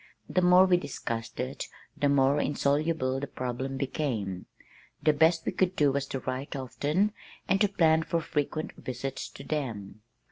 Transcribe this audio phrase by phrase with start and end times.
[0.27, 4.47] The more we discussed it the more insoluble the problem became.
[5.03, 7.13] The best we could do was to write often
[7.47, 10.01] and to plan for frequent visits to them.